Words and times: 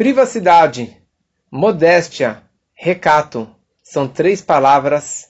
Privacidade, 0.00 0.96
modéstia, 1.52 2.42
recato 2.72 3.54
são 3.82 4.08
três 4.08 4.40
palavras 4.40 5.28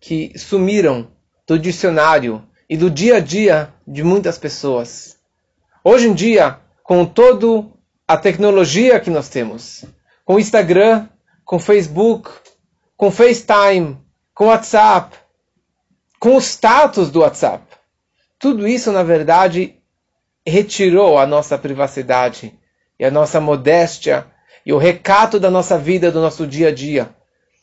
que 0.00 0.32
sumiram 0.38 1.08
do 1.46 1.58
dicionário 1.58 2.42
e 2.66 2.78
do 2.78 2.90
dia 2.90 3.16
a 3.16 3.20
dia 3.20 3.74
de 3.86 4.02
muitas 4.02 4.38
pessoas. 4.38 5.18
Hoje 5.84 6.08
em 6.08 6.14
dia, 6.14 6.58
com 6.82 7.04
toda 7.04 7.68
a 8.08 8.16
tecnologia 8.16 8.98
que 8.98 9.10
nós 9.10 9.28
temos, 9.28 9.84
com 10.24 10.40
Instagram, 10.40 11.10
com 11.44 11.58
Facebook, 11.58 12.30
com 12.96 13.10
FaceTime, 13.10 13.98
com 14.32 14.46
WhatsApp, 14.46 15.14
com 16.18 16.36
o 16.36 16.40
status 16.40 17.10
do 17.10 17.20
WhatsApp, 17.20 17.62
tudo 18.38 18.66
isso, 18.66 18.90
na 18.92 19.02
verdade, 19.02 19.76
retirou 20.46 21.18
a 21.18 21.26
nossa 21.26 21.58
privacidade 21.58 22.58
e 22.98 23.04
a 23.04 23.10
nossa 23.10 23.40
modéstia 23.40 24.26
e 24.64 24.72
o 24.72 24.78
recato 24.78 25.38
da 25.38 25.50
nossa 25.50 25.78
vida, 25.78 26.10
do 26.10 26.20
nosso 26.20 26.46
dia 26.46 26.68
a 26.68 26.72
dia. 26.72 27.14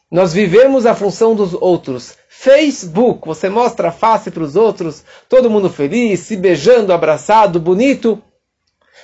Nós 0.09 0.32
vivemos 0.32 0.86
a 0.86 0.94
função 0.94 1.36
dos 1.36 1.54
outros. 1.54 2.16
Facebook, 2.30 3.28
você 3.28 3.50
mostra 3.50 3.90
a 3.90 3.92
face 3.92 4.30
para 4.30 4.44
os 4.44 4.56
outros, 4.56 5.04
todo 5.28 5.50
mundo 5.50 5.70
feliz, 5.70 6.20
se 6.22 6.38
beijando, 6.38 6.94
abraçado, 6.94 7.59
bonito. 7.59 8.22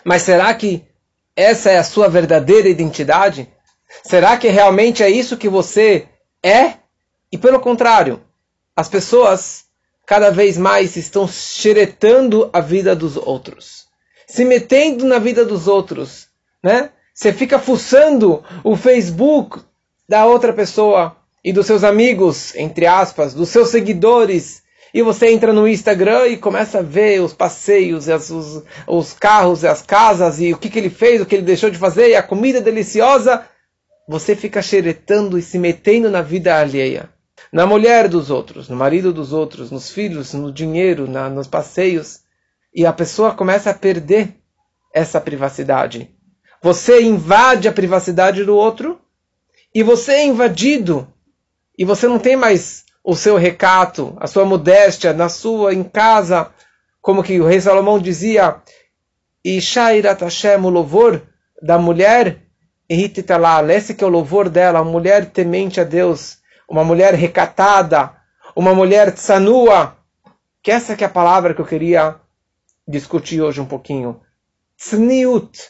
Mas 0.03 0.21
será 0.21 0.53
que 0.53 0.83
essa 1.35 1.71
é 1.71 1.77
a 1.77 1.83
sua 1.83 2.07
verdadeira 2.07 2.69
identidade? 2.69 3.51
Será 4.03 4.37
que 4.37 4.49
realmente 4.49 5.01
é 5.01 5.09
isso 5.09 5.37
que 5.37 5.49
você 5.49 6.07
é? 6.43 6.75
E 7.31 7.37
pelo 7.37 7.59
contrário, 7.59 8.21
as 8.75 8.87
pessoas 8.87 9.65
cada 10.05 10.31
vez 10.31 10.57
mais 10.57 10.95
estão 10.95 11.27
xeretando 11.27 12.49
a 12.53 12.61
vida 12.61 12.95
dos 12.95 13.17
outros, 13.17 13.87
se 14.29 14.45
metendo 14.45 15.05
na 15.05 15.17
vida 15.17 15.43
dos 15.43 15.67
outros, 15.67 16.27
né? 16.63 16.91
Você 17.13 17.33
fica 17.33 17.57
fuçando 17.57 18.43
o 18.63 18.77
Facebook 18.77 19.59
da 20.07 20.25
outra 20.25 20.53
pessoa 20.53 21.17
e 21.43 21.51
dos 21.51 21.65
seus 21.65 21.83
amigos, 21.83 22.55
entre 22.55 22.85
aspas, 22.85 23.33
dos 23.33 23.49
seus 23.49 23.69
seguidores, 23.69 24.61
e 24.93 25.01
você 25.01 25.31
entra 25.31 25.51
no 25.51 25.67
Instagram 25.67 26.27
e 26.27 26.37
começa 26.37 26.79
a 26.79 26.83
ver 26.83 27.21
os 27.21 27.33
passeios, 27.33 28.07
os, 28.07 28.63
os 28.87 29.13
carros, 29.13 29.65
as 29.65 29.81
casas, 29.81 30.39
e 30.39 30.53
o 30.53 30.57
que, 30.57 30.69
que 30.69 30.79
ele 30.79 30.89
fez, 30.89 31.21
o 31.21 31.25
que 31.25 31.35
ele 31.35 31.43
deixou 31.43 31.69
de 31.69 31.77
fazer, 31.77 32.09
e 32.09 32.15
a 32.15 32.23
comida 32.23 32.61
deliciosa, 32.61 33.45
você 34.07 34.35
fica 34.35 34.61
xeretando 34.61 35.37
e 35.37 35.41
se 35.41 35.57
metendo 35.59 36.09
na 36.09 36.21
vida 36.21 36.59
alheia. 36.59 37.09
Na 37.51 37.65
mulher 37.65 38.07
dos 38.07 38.29
outros, 38.29 38.69
no 38.69 38.75
marido 38.75 39.11
dos 39.11 39.33
outros, 39.33 39.71
nos 39.71 39.89
filhos, 39.89 40.33
no 40.33 40.51
dinheiro, 40.51 41.09
na, 41.09 41.29
nos 41.29 41.47
passeios. 41.47 42.19
E 42.73 42.85
a 42.85 42.93
pessoa 42.93 43.33
começa 43.33 43.71
a 43.71 43.73
perder 43.73 44.35
essa 44.93 45.19
privacidade. 45.19 46.09
Você 46.61 47.01
invade 47.01 47.67
a 47.67 47.73
privacidade 47.73 48.43
do 48.43 48.55
outro 48.55 48.99
e 49.73 49.83
você 49.83 50.13
é 50.13 50.25
invadido. 50.25 51.07
E 51.77 51.85
você 51.85 52.07
não 52.07 52.19
tem 52.19 52.35
mais 52.35 52.83
o 53.03 53.15
seu 53.15 53.37
recato, 53.37 54.15
a 54.19 54.27
sua 54.27 54.45
modéstia 54.45 55.13
na 55.13 55.29
sua, 55.29 55.73
em 55.73 55.83
casa. 55.83 56.51
Como 57.01 57.23
que 57.23 57.39
o 57.39 57.47
rei 57.47 57.61
Salomão 57.61 57.97
dizia, 57.97 58.57
Ishairat 59.43 60.21
Hashem, 60.21 60.63
o 60.63 60.69
louvor 60.69 61.21
da 61.61 61.77
mulher, 61.77 62.43
esse 62.89 63.93
que 63.93 64.03
é 64.03 64.07
o 64.07 64.09
louvor 64.09 64.49
dela, 64.49 64.79
a 64.79 64.83
mulher 64.83 65.27
temente 65.27 65.79
a 65.79 65.83
Deus, 65.83 66.39
uma 66.67 66.83
mulher 66.83 67.13
recatada, 67.13 68.11
uma 68.55 68.73
mulher 68.73 69.11
tsanua, 69.13 69.95
que 70.61 70.71
essa 70.71 70.95
que 70.95 71.03
é 71.03 71.07
a 71.07 71.09
palavra 71.09 71.53
que 71.53 71.61
eu 71.61 71.65
queria 71.65 72.15
discutir 72.89 73.41
hoje 73.41 73.61
um 73.61 73.65
pouquinho. 73.65 74.19
Tzniut. 74.75 75.69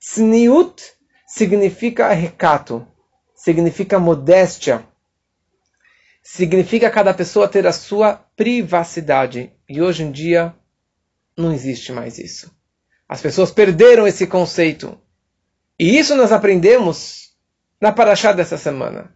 Tzniut 0.00 0.82
significa 1.26 2.12
recato, 2.12 2.86
significa 3.34 3.98
modéstia, 3.98 4.86
significa 6.22 6.90
cada 6.90 7.12
pessoa 7.12 7.46
ter 7.46 7.66
a 7.66 7.72
sua 7.72 8.14
privacidade. 8.34 9.52
E 9.68 9.82
hoje 9.82 10.02
em 10.02 10.10
dia 10.10 10.54
não 11.36 11.52
existe 11.52 11.92
mais 11.92 12.18
isso. 12.18 12.50
As 13.08 13.20
pessoas 13.20 13.50
perderam 13.50 14.06
esse 14.06 14.26
conceito. 14.26 14.98
E 15.78 15.98
isso 15.98 16.16
nós 16.16 16.32
aprendemos 16.32 17.32
na 17.80 17.92
Paraxá 17.92 18.32
dessa 18.32 18.56
semana. 18.56 19.14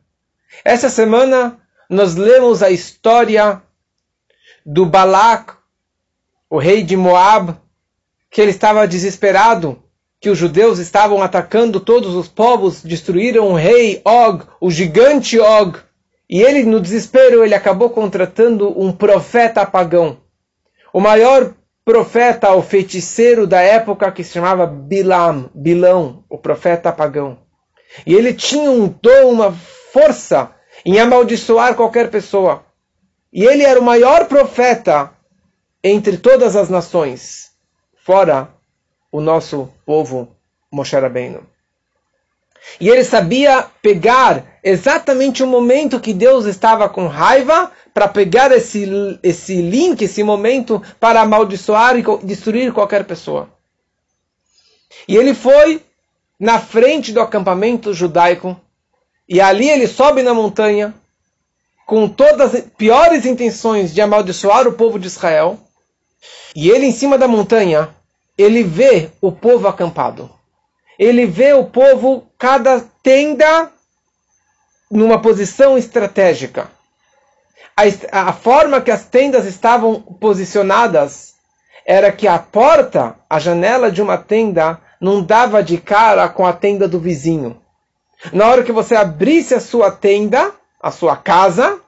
Essa 0.64 0.90
semana 0.90 1.58
nós 1.88 2.14
lemos 2.14 2.62
a 2.62 2.70
história 2.70 3.62
do 4.64 4.84
Balak, 4.84 5.59
o 6.50 6.58
rei 6.58 6.82
de 6.82 6.96
Moab, 6.96 7.54
que 8.28 8.40
ele 8.40 8.50
estava 8.50 8.86
desesperado 8.86 9.80
que 10.20 10.28
os 10.28 10.36
judeus 10.36 10.78
estavam 10.78 11.22
atacando 11.22 11.80
todos 11.80 12.14
os 12.14 12.28
povos, 12.28 12.82
destruíram 12.82 13.48
o 13.48 13.54
rei 13.54 14.02
Og, 14.04 14.42
o 14.60 14.70
gigante 14.70 15.38
Og. 15.38 15.78
E 16.28 16.42
ele, 16.42 16.62
no 16.64 16.80
desespero, 16.80 17.42
ele 17.42 17.54
acabou 17.54 17.88
contratando 17.88 18.78
um 18.78 18.92
profeta 18.92 19.64
pagão. 19.64 20.18
O 20.92 21.00
maior 21.00 21.54
profeta, 21.84 22.52
o 22.52 22.62
feiticeiro 22.62 23.46
da 23.46 23.60
época 23.62 24.12
que 24.12 24.22
se 24.22 24.34
chamava 24.34 24.66
Bilam, 24.66 25.48
Bilão, 25.54 26.22
o 26.28 26.36
profeta 26.36 26.92
pagão. 26.92 27.38
E 28.06 28.14
ele 28.14 28.34
tinha 28.34 28.70
um 28.70 28.86
dom, 28.88 29.30
uma 29.30 29.52
força 29.92 30.50
em 30.84 31.00
amaldiçoar 31.00 31.74
qualquer 31.74 32.10
pessoa. 32.10 32.64
E 33.32 33.44
ele 33.44 33.62
era 33.62 33.80
o 33.80 33.84
maior 33.84 34.26
profeta 34.26 35.10
entre 35.82 36.18
todas 36.18 36.56
as 36.56 36.68
nações, 36.68 37.50
fora 38.04 38.48
o 39.10 39.20
nosso 39.20 39.70
povo 39.84 40.36
Moshe 40.70 40.96
Rabbeinu. 40.96 41.46
E 42.78 42.88
ele 42.88 43.04
sabia 43.04 43.66
pegar 43.82 44.58
exatamente 44.62 45.42
o 45.42 45.46
momento 45.46 46.00
que 46.00 46.12
Deus 46.12 46.44
estava 46.44 46.88
com 46.88 47.06
raiva 47.06 47.72
para 47.94 48.06
pegar 48.06 48.52
esse, 48.52 49.18
esse 49.22 49.60
link, 49.62 50.02
esse 50.02 50.22
momento 50.22 50.82
para 51.00 51.22
amaldiçoar 51.22 51.98
e 51.98 52.04
destruir 52.22 52.72
qualquer 52.72 53.04
pessoa. 53.04 53.48
E 55.08 55.16
ele 55.16 55.34
foi 55.34 55.82
na 56.38 56.58
frente 56.58 57.12
do 57.12 57.20
acampamento 57.20 57.92
judaico 57.92 58.58
e 59.28 59.40
ali 59.40 59.68
ele 59.68 59.86
sobe 59.86 60.22
na 60.22 60.34
montanha 60.34 60.94
com 61.86 62.08
todas 62.08 62.54
as 62.54 62.60
piores 62.78 63.26
intenções 63.26 63.92
de 63.92 64.00
amaldiçoar 64.00 64.66
o 64.68 64.72
povo 64.72 64.98
de 64.98 65.06
Israel. 65.06 65.58
E 66.54 66.70
ele 66.70 66.86
em 66.86 66.92
cima 66.92 67.16
da 67.16 67.28
montanha 67.28 67.94
ele 68.36 68.62
vê 68.62 69.10
o 69.20 69.30
povo 69.30 69.68
acampado. 69.68 70.30
Ele 70.98 71.26
vê 71.26 71.52
o 71.52 71.64
povo, 71.64 72.26
cada 72.38 72.80
tenda, 73.02 73.70
numa 74.90 75.20
posição 75.20 75.76
estratégica. 75.78 76.70
A, 77.76 78.28
a 78.28 78.32
forma 78.32 78.80
que 78.80 78.90
as 78.90 79.04
tendas 79.04 79.46
estavam 79.46 80.00
posicionadas 80.00 81.34
era 81.86 82.12
que 82.12 82.26
a 82.28 82.38
porta, 82.38 83.16
a 83.28 83.38
janela 83.38 83.90
de 83.90 84.02
uma 84.02 84.18
tenda, 84.18 84.80
não 85.00 85.22
dava 85.22 85.62
de 85.62 85.78
cara 85.78 86.28
com 86.28 86.46
a 86.46 86.52
tenda 86.52 86.86
do 86.86 86.98
vizinho. 86.98 87.60
Na 88.32 88.48
hora 88.48 88.62
que 88.62 88.72
você 88.72 88.94
abrisse 88.94 89.54
a 89.54 89.60
sua 89.60 89.90
tenda, 89.90 90.52
a 90.80 90.90
sua 90.90 91.16
casa, 91.16 91.80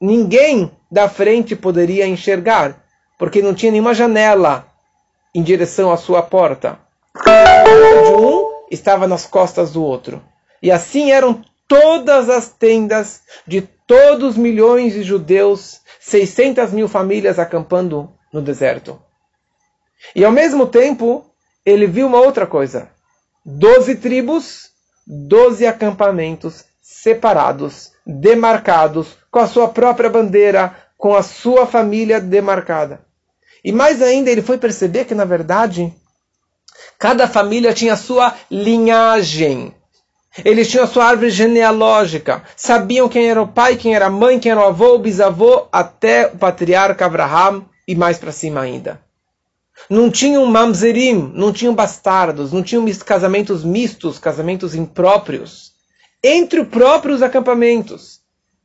ninguém 0.00 0.70
da 0.90 1.08
frente 1.08 1.56
poderia 1.56 2.06
enxergar, 2.06 2.83
porque 3.18 3.42
não 3.42 3.54
tinha 3.54 3.72
nenhuma 3.72 3.94
janela 3.94 4.66
em 5.34 5.42
direção 5.42 5.92
à 5.92 5.96
sua 5.96 6.22
porta. 6.22 6.78
De 7.14 8.12
um 8.12 8.64
estava 8.70 9.06
nas 9.06 9.26
costas 9.26 9.72
do 9.72 9.82
outro. 9.82 10.22
E 10.62 10.70
assim 10.70 11.10
eram 11.10 11.42
todas 11.68 12.28
as 12.28 12.48
tendas 12.48 13.22
de 13.46 13.62
todos 13.86 14.30
os 14.30 14.36
milhões 14.36 14.92
de 14.92 15.02
judeus, 15.02 15.80
600 16.00 16.72
mil 16.72 16.88
famílias 16.88 17.38
acampando 17.38 18.10
no 18.32 18.40
deserto. 18.40 19.00
E 20.14 20.24
ao 20.24 20.32
mesmo 20.32 20.66
tempo, 20.66 21.24
ele 21.64 21.86
viu 21.86 22.06
uma 22.06 22.20
outra 22.20 22.46
coisa: 22.46 22.88
doze 23.44 23.96
tribos, 23.96 24.70
doze 25.06 25.66
acampamentos 25.66 26.64
separados, 26.82 27.92
demarcados, 28.06 29.16
com 29.30 29.38
a 29.38 29.46
sua 29.46 29.68
própria 29.68 30.10
bandeira, 30.10 30.76
com 31.04 31.14
a 31.14 31.22
sua 31.22 31.66
família 31.66 32.18
demarcada. 32.18 33.04
E 33.62 33.70
mais 33.70 34.00
ainda, 34.00 34.30
ele 34.30 34.40
foi 34.40 34.56
perceber 34.56 35.04
que, 35.04 35.14
na 35.14 35.26
verdade, 35.26 35.92
cada 36.98 37.28
família 37.28 37.74
tinha 37.74 37.94
sua 37.94 38.34
linhagem. 38.50 39.74
Eles 40.42 40.70
tinham 40.70 40.84
a 40.84 40.86
sua 40.86 41.04
árvore 41.04 41.28
genealógica. 41.28 42.42
Sabiam 42.56 43.06
quem 43.06 43.28
era 43.28 43.42
o 43.42 43.46
pai, 43.46 43.76
quem 43.76 43.94
era 43.94 44.06
a 44.06 44.10
mãe, 44.10 44.40
quem 44.40 44.50
era 44.50 44.62
o 44.62 44.64
avô, 44.64 44.94
o 44.94 44.98
bisavô, 44.98 45.66
até 45.70 46.28
o 46.28 46.38
patriarca 46.38 47.04
Abraham 47.04 47.66
e 47.86 47.94
mais 47.94 48.16
para 48.16 48.32
cima 48.32 48.62
ainda. 48.62 48.98
Não 49.90 50.10
tinham 50.10 50.46
mamzerim, 50.46 51.30
não 51.34 51.52
tinham 51.52 51.74
bastardos, 51.74 52.50
não 52.50 52.62
tinham 52.62 52.86
casamentos 53.04 53.62
mistos, 53.62 54.18
casamentos 54.18 54.74
impróprios. 54.74 55.72
Entre 56.22 56.60
os 56.60 56.68
próprios 56.68 57.20
acampamentos. 57.20 58.22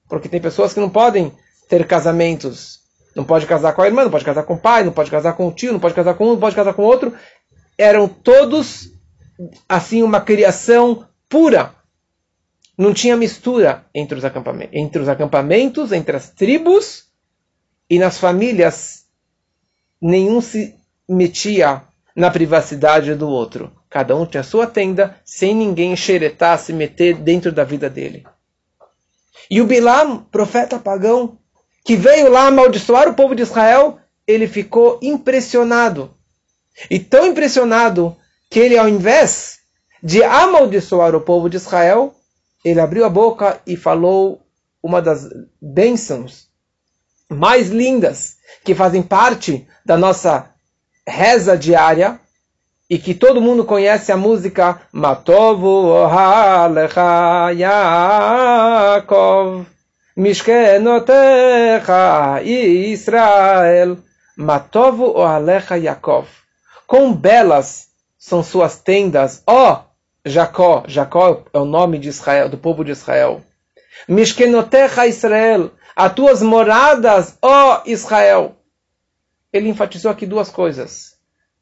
Porque 0.07 0.29
tem 0.29 0.39
pessoas 0.39 0.73
que 0.73 0.79
não 0.79 0.89
podem 0.89 1.33
ter 1.69 1.85
casamentos 1.85 2.79
não 3.15 3.23
pode 3.23 3.45
casar 3.45 3.73
com 3.73 3.81
a 3.81 3.87
irmã, 3.87 4.03
não 4.03 4.11
pode 4.11 4.25
casar 4.25 4.43
com 4.43 4.55
o 4.55 4.59
pai, 4.59 4.83
não 4.83 4.91
pode 4.91 5.11
casar 5.11 5.33
com 5.33 5.47
o 5.47 5.51
tio, 5.51 5.71
não 5.71 5.79
pode 5.79 5.93
casar 5.93 6.15
com 6.15 6.25
um, 6.25 6.31
não 6.31 6.39
pode 6.39 6.55
casar 6.55 6.73
com 6.73 6.83
outro. 6.83 7.13
Eram 7.77 8.07
todos 8.07 8.91
assim 9.67 10.03
uma 10.03 10.19
criação 10.19 11.05
pura. 11.27 11.73
Não 12.77 12.93
tinha 12.93 13.15
mistura 13.15 13.85
entre 13.93 14.17
os 14.17 14.25
acampamentos, 14.25 14.73
entre, 14.73 15.01
os 15.01 15.09
acampamentos, 15.09 15.91
entre 15.91 16.15
as 16.15 16.29
tribos 16.29 17.05
e 17.89 17.99
nas 17.99 18.17
famílias. 18.17 19.05
Nenhum 20.01 20.39
se 20.39 20.75
metia 21.07 21.83
na 22.15 22.31
privacidade 22.31 23.13
do 23.15 23.27
outro. 23.27 23.71
Cada 23.89 24.15
um 24.15 24.25
tinha 24.25 24.43
sua 24.43 24.65
tenda, 24.65 25.17
sem 25.25 25.53
ninguém 25.53 25.95
xeretar, 25.95 26.57
se 26.57 26.71
meter 26.71 27.15
dentro 27.15 27.51
da 27.51 27.63
vida 27.63 27.89
dele. 27.89 28.25
E 29.51 29.59
o 29.59 29.65
Bilam, 29.65 30.23
profeta 30.31 30.79
pagão, 30.79 31.37
que 31.89 31.95
veio 31.95 32.29
lá 32.29 32.45
amaldiçoar 32.45 33.09
o 33.09 33.15
povo 33.15 33.33
de 33.33 33.41
Israel, 33.41 33.97
ele 34.27 34.47
ficou 34.47 34.99
impressionado. 35.01 36.13
E 36.87 36.99
tão 36.99 37.25
impressionado 37.25 38.15
que 38.47 38.59
ele, 38.59 38.77
ao 38.77 38.87
invés 38.87 39.57
de 40.03 40.23
amaldiçoar 40.23 41.15
o 41.15 41.21
povo 41.21 41.49
de 41.49 41.57
Israel, 41.57 42.13
ele 42.63 42.79
abriu 42.79 43.05
a 43.05 43.09
boca 43.09 43.59
e 43.65 43.75
falou 43.75 44.39
uma 44.83 45.01
das 45.01 45.27
bênçãos 45.59 46.47
mais 47.27 47.69
lindas 47.69 48.37
que 48.63 48.75
fazem 48.75 49.01
parte 49.01 49.67
da 49.83 49.97
nossa 49.97 50.51
reza 51.07 51.57
diária 51.57 52.21
e 52.87 52.99
que 52.99 53.15
todo 53.15 53.41
mundo 53.41 53.65
conhece 53.65 54.11
a 54.11 54.17
música 54.17 54.79
Matovu 54.93 55.87
Ohalecha 55.87 57.49
Yaakov 57.57 59.65
Mishkenotecha 60.19 62.43
Israel 62.43 63.97
Matovu 64.35 65.17
Ohalecha 65.17 65.77
Yaakov 65.77 66.27
Quão 66.85 67.13
belas 67.13 67.87
são 68.17 68.43
suas 68.43 68.81
tendas, 68.81 69.41
ó 69.47 69.85
Jacó, 70.25 70.83
Jacó 70.87 71.45
é 71.53 71.57
o 71.57 71.63
nome 71.63 71.97
de 71.97 72.09
Israel, 72.09 72.49
do 72.49 72.57
povo 72.57 72.83
de 72.83 72.91
Israel. 72.91 73.41
Mishkenotecha 74.09 75.07
Israel, 75.07 75.71
as 75.95 76.13
tuas 76.13 76.41
moradas, 76.41 77.37
ó 77.41 77.81
Israel. 77.85 78.57
Ele 79.53 79.69
enfatizou 79.69 80.11
aqui 80.11 80.25
duas 80.25 80.49
coisas. 80.49 81.15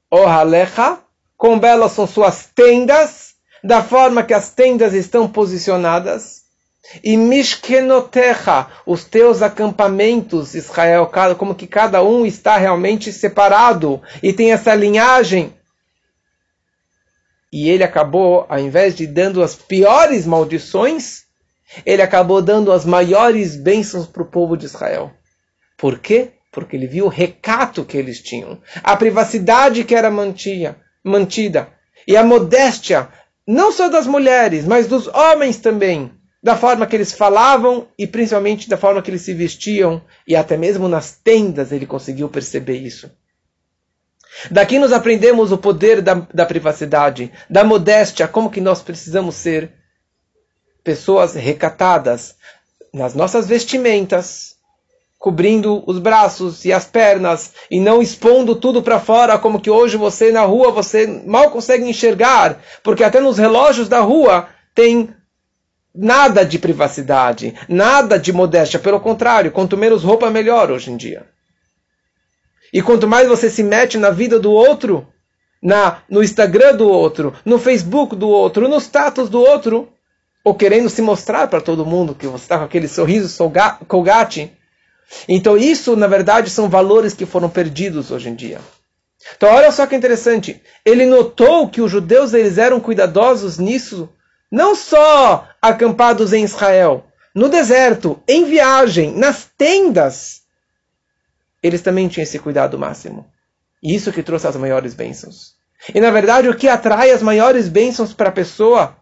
O 0.10 0.26
Halecha, 0.26 0.98
quão 1.38 1.60
belas 1.60 1.92
são 1.92 2.08
suas 2.08 2.50
tendas, 2.56 3.36
da 3.64 3.84
forma 3.84 4.24
que 4.24 4.34
as 4.34 4.50
tendas 4.50 4.96
estão 4.96 5.28
posicionadas. 5.28 6.37
E 7.04 7.18
Mishkenotecha, 7.18 8.68
os 8.86 9.04
teus 9.04 9.42
acampamentos, 9.42 10.56
Israel, 10.56 11.12
como 11.38 11.56
que 11.56 11.68
cada 11.68 12.02
um 12.02 12.26
está 12.26 12.58
realmente 12.58 13.12
separado 13.12 14.02
e 14.24 14.32
tem 14.32 14.52
essa 14.52 14.74
linhagem 14.74 15.54
e 17.52 17.70
ele 17.70 17.84
acabou, 17.84 18.46
ao 18.50 18.60
invés 18.60 18.96
de 18.96 19.08
dando 19.08 19.42
as 19.42 19.56
piores 19.56 20.26
maldições, 20.26 21.24
ele 21.86 22.02
acabou 22.02 22.42
dando 22.42 22.72
as 22.72 22.86
maiores 22.86 23.56
bênçãos 23.56 24.06
para 24.06 24.22
o 24.22 24.28
povo 24.28 24.58
de 24.58 24.66
Israel. 24.66 25.12
Por 25.78 26.00
quê? 26.00 26.32
Porque 26.52 26.76
ele 26.76 26.88
viu 26.88 27.06
o 27.06 27.10
recato 27.10 27.86
que 27.86 27.98
eles 27.98 28.22
tinham, 28.22 28.60
a 28.84 28.96
privacidade 28.96 29.84
que 29.84 29.96
era 29.96 30.12
mantia, 30.12 30.78
mantida, 31.04 31.70
e 32.08 32.18
a 32.18 32.24
modéstia, 32.24 33.10
não 33.46 33.72
só 33.72 33.90
das 33.90 34.08
mulheres, 34.08 34.66
mas 34.66 34.88
dos 34.88 35.08
homens 35.08 35.58
também, 35.58 36.12
da 36.48 36.56
forma 36.56 36.88
que 36.88 36.96
eles 36.96 37.12
falavam 37.12 37.90
e 38.00 38.08
principalmente 38.08 38.70
da 38.70 38.78
forma 38.78 39.02
que 39.02 39.12
eles 39.12 39.22
se 39.22 39.34
vestiam, 39.34 40.02
e 40.26 40.34
até 40.34 40.56
mesmo 40.56 40.88
nas 40.88 41.12
tendas 41.12 41.74
ele 41.74 41.86
conseguiu 41.86 42.30
perceber 42.30 42.78
isso. 42.78 43.12
Daqui 44.50 44.80
nós 44.80 44.94
aprendemos 44.94 45.52
o 45.52 45.58
poder 45.58 46.02
da, 46.02 46.26
da 46.34 46.46
privacidade, 46.46 47.34
da 47.50 47.66
modéstia, 47.66 48.30
como 48.30 48.50
que 48.50 48.62
nós 48.62 48.82
precisamos 48.82 49.36
ser 49.36 49.74
pessoas 50.86 51.34
recatadas 51.34 52.36
nas 52.94 53.14
nossas 53.14 53.46
vestimentas, 53.46 54.56
cobrindo 55.20 55.84
os 55.86 56.00
braços 56.00 56.64
e 56.64 56.72
as 56.72 56.86
pernas 56.86 57.52
e 57.70 57.78
não 57.78 58.02
expondo 58.02 58.56
tudo 58.56 58.82
para 58.82 59.02
fora, 59.02 59.38
como 59.38 59.60
que 59.60 59.70
hoje 59.70 59.98
você 59.98 60.32
na 60.32 60.44
rua 60.44 60.72
você 60.72 61.08
mal 61.26 61.52
consegue 61.52 61.84
enxergar, 61.84 62.62
porque 62.82 63.04
até 63.04 63.20
nos 63.20 63.38
relógios 63.38 63.90
da 63.90 64.00
rua 64.00 64.48
tem 64.74 65.14
nada 65.98 66.46
de 66.46 66.60
privacidade, 66.60 67.56
nada 67.68 68.20
de 68.20 68.32
modéstia, 68.32 68.80
pelo 68.80 69.00
contrário, 69.00 69.52
quanto 69.52 69.76
menos 69.76 70.04
roupa 70.04 70.30
melhor 70.30 70.72
hoje 70.72 70.92
em 70.92 70.98
dia. 70.98 71.26
E 72.72 72.82
quanto 72.82 73.08
mais 73.08 73.28
você 73.28 73.50
se 73.50 73.64
mete 73.64 73.98
na 73.98 74.12
vida 74.12 74.40
do 74.40 74.52
outro, 74.52 75.08
na 75.62 76.04
no 76.08 76.24
Instagram 76.24 76.76
do 76.76 76.88
outro, 76.88 77.34
no 77.44 77.58
Facebook 77.58 78.16
do 78.16 78.30
outro, 78.30 78.68
no 78.68 78.80
status 78.80 79.30
do 79.30 79.40
outro, 79.40 79.90
ou 80.44 80.54
querendo 80.54 80.90
se 80.90 81.02
mostrar 81.02 81.48
para 81.48 81.62
todo 81.62 81.86
mundo 81.86 82.14
que 82.14 82.28
você 82.28 82.44
está 82.44 82.58
com 82.58 82.66
aquele 82.66 82.88
sorriso 82.88 83.52
colgate. 83.88 84.52
Então 85.28 85.58
isso, 85.58 85.96
na 85.96 86.08
verdade, 86.08 86.50
são 86.50 86.70
valores 86.70 87.14
que 87.14 87.26
foram 87.26 87.50
perdidos 87.50 88.12
hoje 88.12 88.30
em 88.30 88.36
dia. 88.36 88.60
Então 89.36 89.50
olha 89.50 89.72
só 89.72 89.88
que 89.88 89.96
interessante. 89.96 90.62
Ele 90.86 91.06
notou 91.06 91.68
que 91.68 91.82
os 91.82 91.92
judeus 91.92 92.34
eles 92.34 92.58
eram 92.58 92.80
cuidadosos 92.80 93.58
nisso, 93.58 94.10
não 94.52 94.76
só 94.76 95.48
acampados 95.62 96.34
em 96.34 96.44
Israel, 96.44 97.06
no 97.34 97.50
deserto, 97.50 98.22
em 98.28 98.46
viagem, 98.46 99.16
nas 99.16 99.50
tendas 99.58 100.48
eles 101.62 101.82
também 101.82 102.08
tinham 102.08 102.24
esse 102.24 102.40
cuidado 102.40 102.78
máximo. 102.78 103.26
E 103.82 103.94
isso 103.96 104.12
que 104.12 104.24
trouxe 104.24 104.48
as 104.48 104.56
maiores 104.56 104.94
bênçãos. 104.94 105.56
E 105.94 106.00
na 106.00 106.10
verdade, 106.12 106.50
o 106.50 106.56
que 106.56 106.68
atrai 106.68 107.12
as 107.12 107.22
maiores 107.22 107.68
bênçãos 107.68 108.14
para 108.14 108.30
a 108.30 108.32
pessoa, 108.32 108.96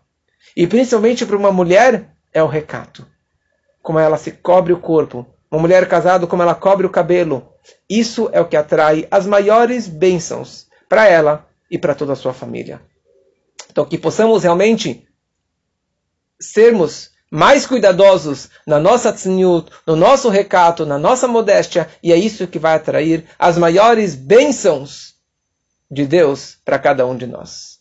e 0.55 0.67
principalmente 0.67 1.25
para 1.25 1.37
uma 1.37 1.51
mulher, 1.51 2.09
é 2.33 2.43
o 2.43 2.47
recato. 2.47 3.05
Como 3.81 3.99
ela 3.99 4.17
se 4.17 4.31
cobre 4.31 4.73
o 4.73 4.79
corpo. 4.79 5.25
Uma 5.49 5.61
mulher 5.61 5.87
casada, 5.87 6.27
como 6.27 6.41
ela 6.41 6.55
cobre 6.55 6.85
o 6.85 6.89
cabelo. 6.89 7.47
Isso 7.89 8.29
é 8.33 8.41
o 8.41 8.47
que 8.47 8.57
atrai 8.57 9.07
as 9.09 9.25
maiores 9.25 9.87
bênçãos 9.87 10.67
para 10.89 11.07
ela 11.07 11.47
e 11.69 11.77
para 11.77 11.95
toda 11.95 12.13
a 12.13 12.15
sua 12.15 12.33
família. 12.33 12.81
Então, 13.69 13.85
que 13.85 13.97
possamos 13.97 14.43
realmente 14.43 15.07
sermos 16.39 17.11
mais 17.31 17.65
cuidadosos 17.65 18.49
na 18.65 18.79
nossa 18.79 19.11
tzniut, 19.11 19.69
no 19.85 19.95
nosso 19.95 20.29
recato, 20.29 20.85
na 20.85 20.97
nossa 20.97 21.27
modéstia, 21.27 21.89
e 22.01 22.13
é 22.13 22.17
isso 22.17 22.47
que 22.47 22.59
vai 22.59 22.75
atrair 22.75 23.25
as 23.37 23.57
maiores 23.57 24.15
bênçãos 24.15 25.15
de 25.89 26.05
Deus 26.05 26.57
para 26.63 26.79
cada 26.79 27.05
um 27.05 27.17
de 27.17 27.27
nós. 27.27 27.74